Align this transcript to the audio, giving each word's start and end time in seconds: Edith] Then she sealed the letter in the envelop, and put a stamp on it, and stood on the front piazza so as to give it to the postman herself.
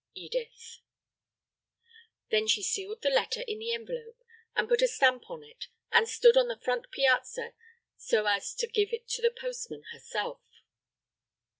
Edith] 0.15 0.79
Then 2.31 2.47
she 2.47 2.63
sealed 2.63 3.03
the 3.03 3.11
letter 3.11 3.41
in 3.41 3.59
the 3.59 3.71
envelop, 3.71 4.17
and 4.55 4.67
put 4.67 4.81
a 4.81 4.87
stamp 4.87 5.29
on 5.29 5.43
it, 5.43 5.67
and 5.91 6.09
stood 6.09 6.35
on 6.37 6.47
the 6.47 6.57
front 6.59 6.89
piazza 6.89 7.53
so 7.97 8.25
as 8.25 8.55
to 8.55 8.65
give 8.67 8.89
it 8.93 9.07
to 9.09 9.21
the 9.21 9.29
postman 9.29 9.83
herself. 9.91 10.41